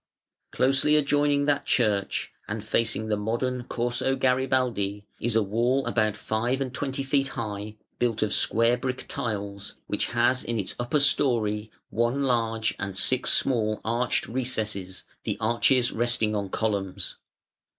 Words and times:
Closely 0.51 0.95
adjoining 0.95 1.45
that 1.45 1.67
church, 1.67 2.31
and 2.47 2.63
facing 2.63 3.05
the 3.09 3.15
modern 3.15 3.65
Corso 3.65 4.15
Garibaldi, 4.15 5.05
is 5.19 5.35
a 5.35 5.43
wall 5.43 5.85
about 5.85 6.17
five 6.17 6.59
and 6.59 6.73
twenty 6.73 7.03
feet 7.03 7.27
high, 7.37 7.75
built 7.99 8.23
of 8.23 8.33
square 8.33 8.77
brick 8.77 9.05
tiles, 9.07 9.75
which 9.85 10.07
has 10.07 10.43
in 10.43 10.59
its 10.59 10.73
upper 10.79 10.99
storey 10.99 11.69
one 11.91 12.23
large 12.23 12.73
and 12.79 12.97
six 12.97 13.31
small 13.31 13.79
arched 13.85 14.27
recesses, 14.27 15.03
the 15.23 15.37
arches 15.39 15.91
resting 15.91 16.35
on 16.35 16.49
columns. 16.49 17.17